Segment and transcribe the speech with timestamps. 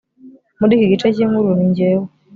[0.59, 2.05] muri iki gice cyinkuru ninjyewe